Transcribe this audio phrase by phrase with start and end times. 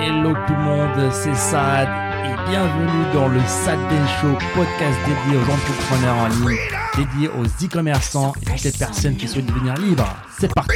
[0.00, 1.88] Hello tout le monde, c'est Sad
[2.24, 6.58] et bienvenue dans le Sad Day Show, podcast dédié aux entrepreneurs en ligne,
[6.96, 10.08] dédié aux e-commerçants et toutes les personnes qui souhaitent devenir libres.
[10.38, 10.70] C'est parti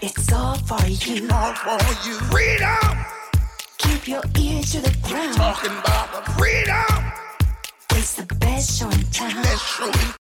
[0.00, 1.26] It's all for you.
[1.30, 2.14] all for you.
[2.30, 2.96] Freedom,
[3.78, 5.34] Keep your ear to the ground.
[5.36, 7.07] talking about the freedom.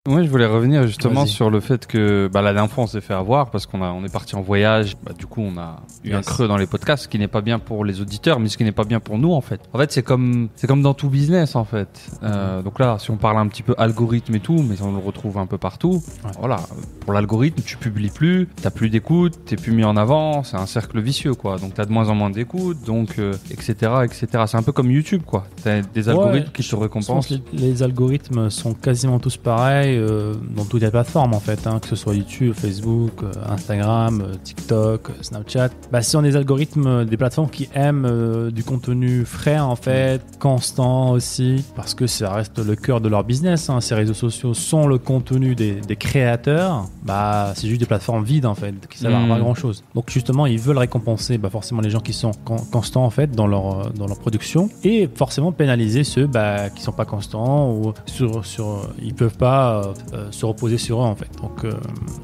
[0.08, 1.30] Moi, je voulais revenir justement Vas-y.
[1.30, 3.90] sur le fait que bah, la dernière fois, on s'est fait avoir parce qu'on a,
[3.90, 4.96] on est parti en voyage.
[5.04, 7.42] Bah, du coup, on a eu un creux dans les podcasts, ce qui n'est pas
[7.42, 9.59] bien pour les auditeurs, mais ce qui n'est pas bien pour nous, en fait.
[9.73, 11.90] En fait, c'est comme, c'est comme dans tout business, en fait.
[12.23, 15.00] Euh, donc là, si on parle un petit peu algorithme et tout, mais on le
[15.00, 16.04] retrouve un peu partout.
[16.23, 16.31] Ouais.
[16.40, 16.58] Voilà.
[17.02, 20.44] Pour l'algorithme, tu publies plus, t'as plus d'écoute, t'es plus mis en avant.
[20.44, 21.58] C'est un cercle vicieux, quoi.
[21.58, 23.73] Donc, t'as de moins en moins d'écoute, donc, euh, etc.,
[24.06, 24.28] etc.
[24.45, 25.48] C'est un peu comme YouTube, quoi.
[25.64, 27.34] T'as des algorithmes qui te récompensent.
[27.52, 31.88] les algorithmes sont quasiment tous pareils euh, dans toutes les plateformes en fait, hein, que
[31.88, 35.70] ce soit YouTube, Facebook, euh, Instagram, euh, TikTok, euh, Snapchat.
[35.91, 41.11] Bah, ce sont des algorithmes des plateformes qui aiment du contenu frais en fait, constant
[41.11, 43.70] aussi, parce que ça reste le cœur de leur business.
[43.70, 43.81] hein.
[43.81, 46.86] Ces réseaux sociaux sont le contenu des, des créateurs.
[47.03, 49.30] Bah, c'est juste des plateformes vides en fait, qui servent à Mm.
[49.30, 49.83] pas grand chose.
[49.95, 53.31] Donc justement, ils veulent récompenser bah, forcément les gens qui sont con- constants en fait
[53.31, 57.94] dans leur dans leur production et forcément pénaliser ceux bah, qui sont pas constants ou
[58.18, 61.30] sur sur ils peuvent pas euh, se reposer sur eux en fait.
[61.42, 61.72] Donc euh,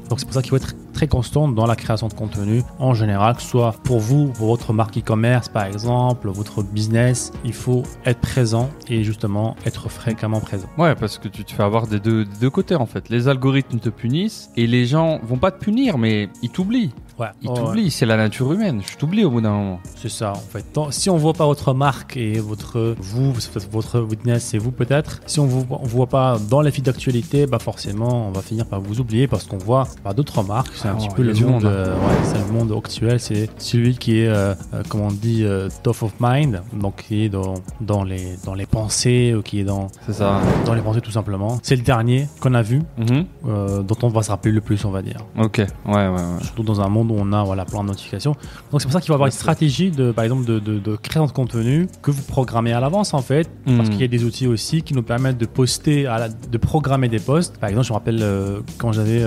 [0.08, 2.94] donc c'est pour ça qu'il faut être très constant dans la création de contenu en
[2.94, 7.52] général, que ce soit pour vous, pour votre marque e-commerce par exemple, votre business, il
[7.52, 10.68] faut être présent et justement être fréquemment présent.
[10.78, 13.08] Ouais, parce que tu te fais avoir des deux, des deux côtés en fait.
[13.10, 16.92] Les algorithmes te punissent et les gens vont pas te punir, mais ils t'oublient.
[17.16, 17.60] Ouais, Ils Oh, ouais.
[17.60, 18.82] t'oublient, c'est la nature humaine.
[18.90, 19.78] Je t'oublie au bout d'un moment.
[19.94, 20.64] C'est ça, en fait.
[20.72, 23.32] Tant- si on voit pas votre marque et votre vous,
[23.70, 25.20] votre business, c'est vous peut-être.
[25.26, 28.66] Si on vous on voit pas dans les feeds d'actualité, bah forcément, on va finir
[28.66, 30.74] par vous oublier parce qu'on voit bah, d'autres marques.
[30.84, 31.68] C'est un petit peu le monde, hein.
[31.68, 33.18] euh, ouais, c'est le monde actuel.
[33.18, 37.24] C'est celui qui est, euh, euh, comment on dit, euh, top of mind, donc qui
[37.24, 40.42] est dans dans les dans les pensées, ou qui est dans C'est ça.
[40.66, 41.58] dans les pensées tout simplement.
[41.62, 43.24] C'est le dernier qu'on a vu, Mhm.
[43.48, 46.18] euh, dont on va se rappeler le plus, on va dire Ok, ouais, ouais, ouais.
[46.42, 48.32] surtout dans un monde où on a voilà, plein de notifications.
[48.70, 50.78] Donc c'est pour ça qu'il va y avoir une stratégie de, par exemple, de, de,
[50.78, 53.88] de création de contenu que vous programmez à l'avance en fait, parce Mhm.
[53.88, 57.08] qu'il y a des outils aussi qui nous permettent de poster, à la- de programmer
[57.08, 57.56] des posts.
[57.56, 58.24] Par exemple, je me rappelle
[58.76, 59.22] quand j'avais,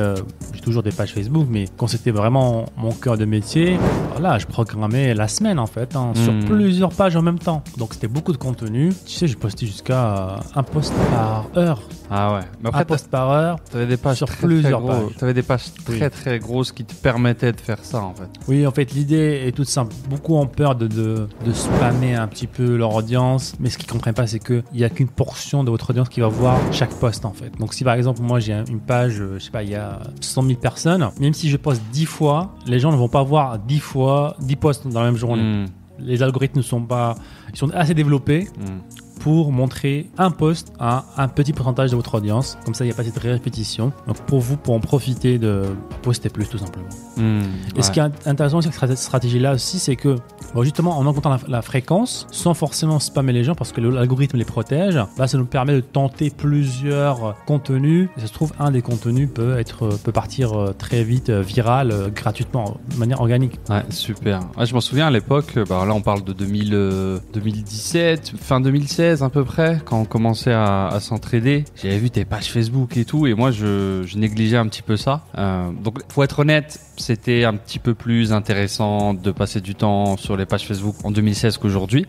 [0.54, 3.78] j'ai toujours des pages Facebook, mais quand c'était vraiment mon cœur de métier,
[4.12, 6.46] voilà, je programmais la semaine en fait, hein, sur Mhm.
[6.46, 7.64] plusieurs pages en même temps.
[7.78, 8.94] Donc c'était beaucoup de contenu.
[9.06, 12.40] Tu sais, je postais jusqu'à un post par heure, Ah ouais.
[12.62, 13.58] Mais un après, post par heure.
[13.72, 15.16] t'avais des pages sur très, plusieurs pages.
[15.18, 15.98] T'avais des pages Oui.
[15.98, 18.30] très très grosses qui te permettaient de faire ça en fait.
[18.48, 19.94] Oui, en fait, l'idée est toute simple.
[20.10, 23.90] Beaucoup ont peur de, de, de spammer un petit peu leur audience, mais ce qu'ils
[23.90, 26.94] comprennent pas, c'est qu'il n'y a qu'une portion de votre audience qui va voir chaque
[26.96, 27.52] post, en fait.
[27.60, 30.00] Donc, si par exemple, moi, j'ai une page, euh, je sais pas, il y a
[30.22, 33.60] 100 000 personnes, même si je poste 10 fois, les gens ne vont pas voir
[33.60, 35.44] 10 fois, 10 posts dans la même journée.
[35.44, 35.66] Mhm.
[36.00, 37.16] Les algorithmes ne sont pas,
[37.52, 38.82] ils sont assez développés Mhm.
[39.28, 42.58] Pour montrer un post à un petit pourcentage de votre audience.
[42.64, 43.92] Comme ça, il n'y a pas cette répétition.
[44.08, 45.64] Donc, pour vous, pour en profiter de
[46.02, 46.88] poster plus, tout simplement.
[47.18, 47.42] Mhm.
[47.76, 50.16] Et ce qui est int- intéressant avec cette stratégie-là aussi, c'est que
[50.56, 54.38] bon, justement, en augmentant la, la fréquence, sans forcément spammer les gens, parce que l'algorithme
[54.38, 58.08] les protège, bah, ça nous permet de tenter plusieurs contenus.
[58.16, 61.42] Et ça se trouve, un des contenus peut être peut partir euh, très vite euh,
[61.42, 63.60] viral, euh, gratuitement, de manière organique.
[63.70, 64.40] Ouais, super.
[64.58, 68.62] Ouais, je m'en souviens à l'époque, bah, là on parle de 2000, euh, 2017, fin
[68.62, 71.66] 2016 à peu près, quand on commençait à, à s'entraider.
[71.82, 74.98] J'avais vu tes pages Facebook et tout, et moi je, je négligeais un petit peu
[74.98, 75.22] ça.
[75.38, 80.18] Euh, donc faut être honnête, c'était un petit peu plus intéressant de passer du temps
[80.18, 82.06] sur les pages Facebook en 2016 qu'aujourd'hui.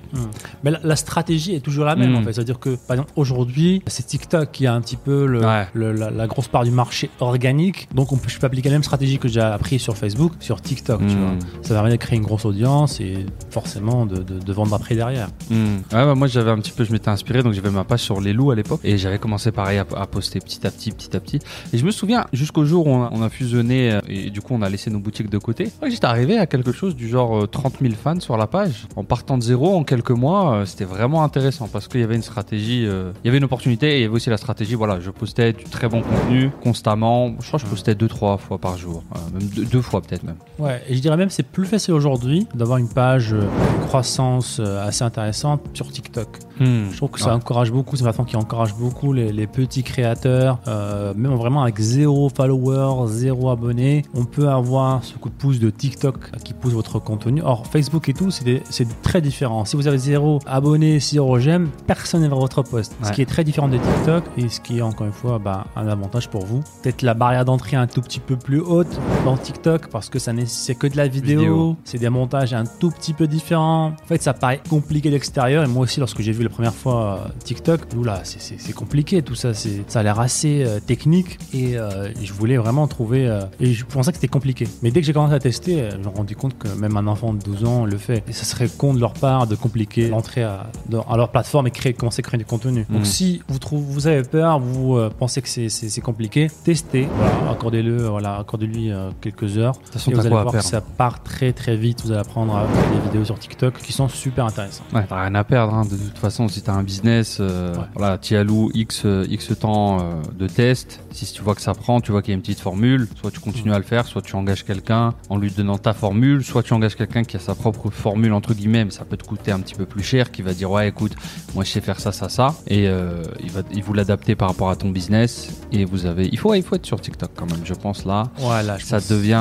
[0.64, 2.16] Mais la, la stratégie est toujours la même, Mm.
[2.16, 2.32] en fait.
[2.32, 5.66] C'est-à-dire que, par exemple, aujourd'hui, c'est TikTok qui a un petit peu le, Ouais.
[5.74, 7.88] le- la, la grosse part du marché organique.
[7.94, 10.60] Donc, on peut, je peux appliquer la même stratégie que j'ai appris sur Facebook, sur
[10.62, 11.18] TikTok, tu Mm.
[11.18, 11.32] vois.
[11.62, 15.28] Ça permet de créer une grosse audience et forcément de, de- de vendre après derrière.
[15.50, 15.56] Ouais,
[15.90, 18.32] bah, moi j'avais un petit peu, je m'étais inspiré, donc j'avais ma page sur les
[18.32, 21.20] loups à l'époque, et j'avais commencé pareil à, à poster petit à petit, petit à
[21.20, 21.38] petit.
[21.72, 24.40] Et je me souviens jusqu'au jour où on a, on a fusionné, euh, et du
[24.40, 25.70] coup on a laissé nos boutiques de côté.
[25.88, 29.04] J'étais arrivé à quelque chose du genre euh, 30 000 fans sur la page, en
[29.04, 30.54] partant de zéro en quelques mois.
[30.54, 33.44] euh, C'était vraiment intéressant parce qu'il y avait une stratégie, euh, il y avait une
[33.44, 34.74] opportunité, et il y avait aussi la stratégie.
[34.74, 37.34] Voilà, je postais du très bon contenu constamment.
[37.40, 40.00] Je crois que je postais deux trois fois par jour, euh, même deux, deux fois
[40.00, 40.36] peut-être même.
[40.58, 43.42] Ouais, et je dirais même c'est plus facile aujourd'hui d'avoir une page, euh,
[43.86, 46.28] croissance euh, assez intéressante sur TikTok.
[46.60, 46.90] Hmm.
[46.90, 49.82] Je trouve que ça encourage beaucoup, c'est une plateforme qui encourage beaucoup les, les petits
[49.82, 55.34] créateurs, euh, même vraiment avec zéro follower, zéro abonné, on peut avoir ce coup de
[55.34, 57.42] pouce de TikTok qui pousse votre contenu.
[57.44, 58.62] Or, Facebook et tout, c'est
[59.02, 59.64] très différent.
[59.64, 62.94] Si vous avez zéro abonné, zéro j'aime, personne ne verra votre post.
[63.02, 65.66] Ce qui est très différent de TikTok et ce qui est encore une fois bah,
[65.76, 66.60] un avantage pour vous.
[66.82, 70.32] Peut-être la barrière d'entrée un tout petit peu plus haute dans TikTok parce que ça
[70.32, 71.76] n'est- c'est que de la vidéo, Vidéo.
[71.84, 73.88] c'est des montages un tout petit peu différents.
[74.02, 77.20] En fait, ça paraît compliqué d'extérieur et moi aussi, lorsque j'ai vu la première fois
[77.26, 79.54] euh, TikTok, oula, c'est- compliqué tout ça.
[79.54, 83.26] c'est- Ça a l'air assez euh, technique et euh, je voulais vraiment trouver.
[83.28, 84.66] euh, et je pensais que c'était compliqué.
[84.82, 87.06] Mais dès que j'ai commencé à tester, je me suis rendu compte que même un
[87.06, 88.22] enfant de 12 ans le fait.
[88.28, 91.92] Et ça serait con de leur part de compliquer l'entrée à, leur plateforme et créer,
[91.92, 92.86] commencer à créer du contenu.
[92.88, 93.04] Donc Mhm.
[93.04, 97.08] si vous, trouvez, vous avez peur, vous pensez que c'est- compliqué, testez.
[97.16, 98.90] Voilà, accordez-le, voilà, accordez-lui
[99.20, 99.72] quelques heures.
[99.74, 102.02] De toute façon, Et vous allez voir que ça part très très vite.
[102.04, 104.86] Vous allez apprendre à faire des vidéos sur TikTok qui sont super intéressantes.
[104.94, 105.74] Ouais, t'as rien à perdre.
[105.74, 105.82] hein.
[105.84, 107.80] De toute façon, si t'as un business, euh, Ouais.
[107.96, 110.02] voilà, alloues X, euh, X temps euh,
[110.38, 111.00] de test.
[111.10, 113.32] Si tu vois que ça prend, tu vois qu'il y a une petite formule, soit
[113.32, 116.62] tu continues à le faire, soit tu engages quelqu'un en lui donnant ta formule, soit
[116.62, 119.50] tu engages quelqu'un qui a sa propre formule, entre guillemets, mais ça peut te coûter
[119.50, 121.16] un petit peu plus cher, qui va dire, ouais, écoute,
[121.56, 122.54] moi je sais faire ça, ça, ça.
[122.68, 125.48] Et euh, il va il vous l'adapter par rapport à ton business.
[125.72, 128.28] Et vous avez, il faut, il faut être sur TikTok quand même, je pense là.
[128.36, 129.38] Voilà, je Ça pense- devient.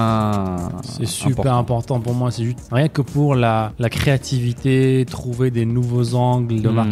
[0.83, 1.99] C'est super important.
[1.99, 2.31] pour moi.
[2.31, 6.73] C'est juste rien que pour la, la créativité, trouver des nouveaux angles de Mm.
[6.73, 6.86] marketing,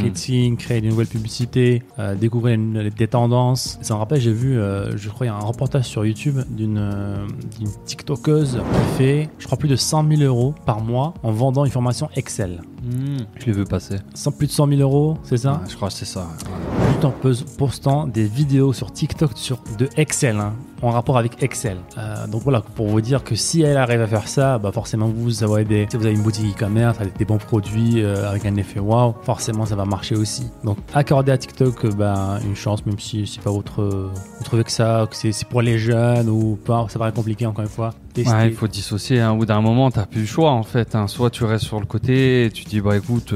[0.58, 3.78] créer des nouvelles publicités, euh, découvrir une- des tendances.
[3.82, 6.40] Ça me rappelle, j'ai vu, euh, je crois, il y a un reportage sur YouTube
[6.50, 7.26] d'une euh,
[7.86, 11.72] TikTokeuse qui fait, je crois, plus de 100 000 euros par mois en vendant une
[11.72, 12.62] formation Excel.
[13.40, 13.96] Je l'ai vu passer.
[14.14, 15.54] Sans plus de 100 000 euros, c'est ça?
[15.54, 16.22] Ouais, je crois que c'est ça.
[16.22, 16.88] ouais.
[16.92, 20.54] Juste en pos- postant des vidéos sur TikTok sur, de Excel, hein,
[20.88, 21.78] en rapport avec Excel.
[21.98, 25.08] Euh, donc voilà, pour vous dire que si elle arrive à faire ça, bah forcément
[25.08, 25.88] vous, va aider.
[25.90, 29.16] Si vous avez une boutique e-commerce avec des bons produits, euh, avec un effet wow,
[29.24, 30.48] forcément ça va marcher aussi.
[30.64, 34.72] Donc accordez à TikTok euh, bah, une chance, même si c'est pas vous trouvez que
[34.72, 37.94] ça, que c'est pour les jeunes ou pas, ça paraît compliqué encore une fois.
[38.18, 39.20] Il faut dissocier.
[39.20, 39.32] hein.
[39.32, 40.96] Au bout d'un moment, t'as plus le choix en fait.
[40.96, 41.08] hein.
[41.08, 43.34] Soit tu restes sur le côté, et tu dis bah écoute,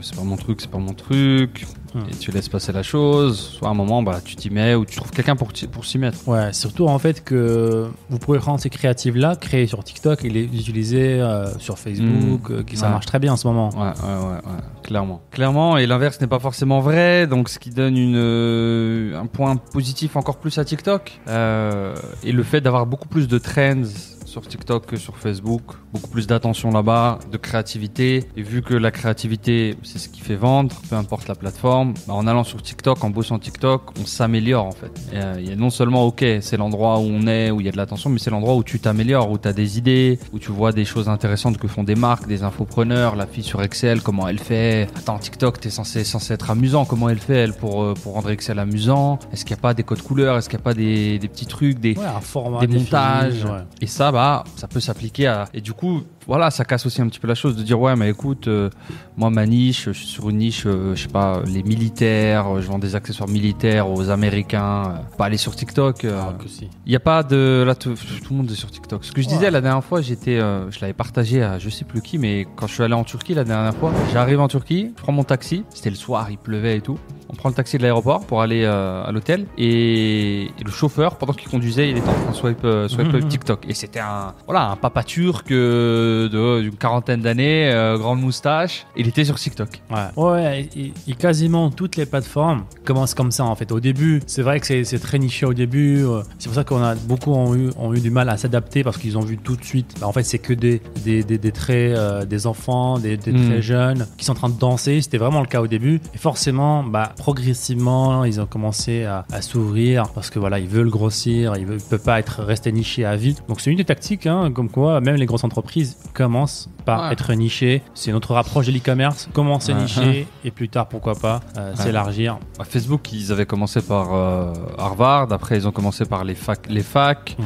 [0.00, 2.00] c'est pas mon truc, c'est pas mon truc, Hmm.
[2.10, 3.38] et tu laisses passer la chose.
[3.58, 5.98] Soit à un moment, bah tu t'y mets ou tu trouves quelqu'un pour, pour s'y
[5.98, 6.26] mettre.
[6.26, 10.44] Ouais, surtout en fait que vous pouvez prendre ces créatives-là, créer sur TikTok et les
[10.44, 12.52] utiliser euh, sur Facebook, Mmh.
[12.54, 12.92] euh, qui ça Ouais.
[12.92, 13.68] marche très bien en ce moment.
[13.70, 15.20] Ouais, ouais, ouais, ouais, clairement.
[15.32, 19.56] Clairement, et l'inverse n'est pas forcément vrai, donc ce qui donne une, euh, un point
[19.56, 21.20] positif encore plus à TikTok.
[21.28, 23.82] Et le fait d'avoir beaucoup plus de trends
[24.32, 25.62] sur TikTok que sur Facebook,
[25.92, 28.24] beaucoup plus d'attention là-bas, de créativité.
[28.36, 32.14] Et vu que la créativité, c'est ce qui fait vendre, peu importe la plateforme, bah,
[32.14, 34.90] en allant sur TikTok, en bossant TikTok, on s'améliore en fait.
[35.12, 37.68] Euh, Il y a non seulement, ok, c'est l'endroit où on est, où il y
[37.68, 40.38] a de l'attention, mais c'est l'endroit où tu t'améliores, où tu as des idées, où
[40.38, 44.00] tu vois des choses intéressantes que font des marques, des infopreneurs, la fille sur Excel,
[44.02, 44.88] comment elle fait.
[44.96, 48.30] Attends, TikTok, t'es censé, censé être amusant, comment elle fait, elle, pour, euh, pour rendre
[48.30, 49.18] Excel amusant?
[49.32, 50.38] Est-ce qu'il n'y a pas des codes couleurs?
[50.38, 53.44] Est-ce qu'il n'y a pas des, des petits trucs, des, Ouais, un format des montages?
[53.44, 53.50] ouais.
[53.82, 54.21] Et ça, bah,
[54.56, 55.48] ça peut s'appliquer à.
[55.54, 57.94] Et du coup, voilà, ça casse aussi un petit peu la chose de dire ouais,
[57.96, 58.70] mais écoute, euh,
[59.16, 62.60] moi ma niche, je suis sur une niche, euh, je sais pas, les militaires, euh,
[62.60, 65.02] je vends des accessoires militaires aux Américains.
[65.18, 66.04] pas aller sur TikTok.
[66.04, 66.68] Ah, que si.
[66.86, 69.04] il y a pas de là tout, tout le monde est sur TikTok.
[69.04, 72.02] Ce que je disais la dernière fois, j'étais je l'avais partagé à je sais plus
[72.02, 75.02] qui mais quand je suis allé en Turquie la dernière fois, j'arrive en Turquie, je
[75.02, 76.98] prends mon taxi, c'était le soir, il pleuvait et tout.
[77.30, 81.32] On prend le taxi de l'aéroport pour aller à l'hôtel et, et le chauffeur pendant
[81.32, 83.28] qu'il conduisait, il était en train de swipe swipe Mhm.
[83.28, 88.20] TikTok et c'était un voilà, un papa turc euh, de d'une quarantaine d'années, euh, grande
[88.20, 89.82] moustache, il était sur TikTok.
[89.90, 93.70] Ouais, ouais et, et quasiment toutes les plateformes commencent comme ça en fait.
[93.72, 96.04] Au début, c'est vrai que c'est c'est très niché au début.
[96.04, 98.82] euh, C'est pour ça qu'on a beaucoup ont eu, ont eu du mal à s'adapter
[98.84, 99.94] parce qu'ils ont vu tout de suite.
[100.00, 103.32] bah, en fait, c'est que des, des, des, des traits euh, des enfants, des, des
[103.32, 103.46] Mm.
[103.48, 105.00] très jeunes qui sont en train de danser.
[105.00, 106.00] C'était vraiment le cas au début.
[106.14, 110.90] Et forcément, bah, progressivement, ils ont commencé à, à s'ouvrir parce que voilà, ils veulent
[110.90, 113.36] grossir, ils ne peuvent pas être restés nichés à vie.
[113.48, 117.12] Donc c'est une des tactiques, hein, comme quoi même les grosses entreprises commencent par Ouais.
[117.12, 117.82] être nichés.
[117.94, 119.28] C'est notre rapproche de l'e-commerce.
[119.32, 119.82] Commencer Ouais.
[119.82, 122.38] niché et plus tard, pourquoi pas, euh, s'élargir.
[122.68, 126.82] Facebook, ils avaient commencé par euh, Harvard, après ils ont commencé par les facs, les
[126.82, 127.36] facs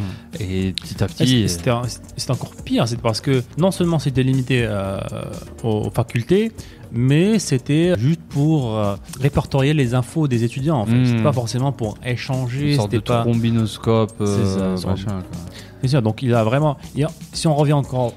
[0.41, 1.49] et petit à Et petit.
[1.49, 4.99] c'est- C'était encore pire, c'est parce que non seulement c'était limité euh,
[5.63, 6.53] aux, aux facultés,
[6.93, 10.79] mais c'était juste pour euh, répertorier les infos des étudiants.
[10.81, 10.95] En fait.
[10.95, 11.07] Mm.
[11.07, 12.75] C'était pas forcément pour échanger.
[12.77, 13.23] sorte de C'était pas.
[13.23, 15.23] trombinoscope, euh, C'est ça, machin, quoi.
[15.83, 16.79] C'est sûr, donc il a vraiment.
[16.95, 18.13] il a- si on revient encore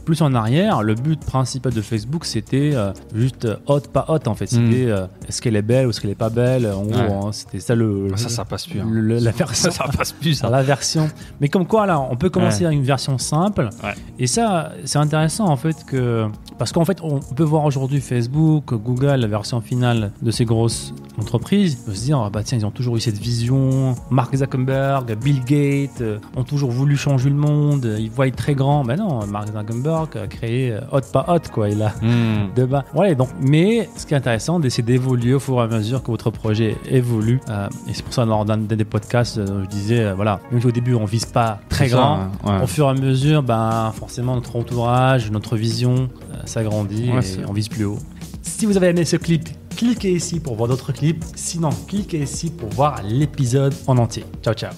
[0.00, 4.18] plus en arrière, le but principal de Facebook c'était euh, juste euh, hot, pas hot
[4.26, 4.44] en fait.
[4.44, 4.48] Mm.
[4.48, 6.66] C'était euh, est-ce qu'elle est belle ou est-ce qu'elle est pas belle.
[6.66, 7.12] En gros, Ouais.
[7.12, 8.08] hein, c'était ça le.
[8.12, 8.80] Ah, Ça, ça passe plus.
[8.80, 8.86] hein.
[8.90, 9.70] le- la version.
[9.70, 10.50] Ça, ça passe plus, ça.
[10.50, 11.08] la version.
[11.40, 12.70] Mais comme quoi, là, on peut commencer Ouais.
[12.70, 13.68] à une version simple.
[13.82, 13.94] Ouais.
[14.18, 16.26] Et ça, c'est intéressant en fait que.
[16.64, 20.94] Parce qu'en fait, on peut voir aujourd'hui Facebook, Google, la version finale de ces grosses
[21.20, 23.94] entreprises, on peut se dire, ah bah tiens, ils ont toujours eu cette vision.
[24.10, 27.96] Mark Zuckerberg, Bill Gates euh, ont toujours voulu changer le monde.
[28.00, 28.82] Ils voient très grand.
[28.82, 31.68] Mais non, Mark Zuckerberg a créé euh, Hot pas Hot, quoi.
[31.68, 32.48] Il a Hmm.
[32.56, 32.84] de bas.
[32.94, 36.10] Ouais, donc, mais ce qui est intéressant, c'est d'évoluer au fur et à mesure que
[36.10, 37.42] votre projet évolue.
[37.50, 40.72] Euh, et c'est pour ça, lors d'un des podcasts, je disais, voilà, même si au
[40.72, 42.18] début, on vise pas très ça, grand.
[42.46, 42.62] ouais.
[42.62, 47.22] Au fur et à mesure, ben, forcément, notre entourage, notre vision euh, s'agrandit Ouais, et
[47.22, 47.98] c'est- on vise plus haut.
[48.42, 51.24] Si vous avez aimé ce clip, cliquez ici pour voir d'autres clips.
[51.34, 54.24] Sinon, cliquez ici pour voir l'épisode en entier.
[54.42, 54.72] Ciao, ciao.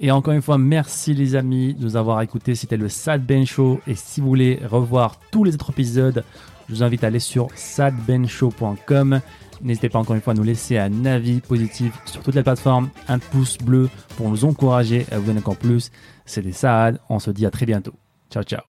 [0.00, 2.54] Et encore une fois, merci les amis de nous avoir écoutés.
[2.56, 3.80] C'était le Sad Ben Show.
[3.86, 6.24] Et si vous voulez revoir tous les autres épisodes,
[6.68, 9.20] je vous invite à aller sur sadbenshow.com.
[9.62, 12.88] N'hésitez pas encore une fois à nous laisser un avis positif sur toutes les plateformes,
[13.08, 15.90] un pouce bleu pour nous encourager à vous donner encore plus.
[16.26, 16.98] C'était Saad.
[17.08, 17.92] On se dit à très bientôt.
[18.30, 18.60] Ciao, ciao.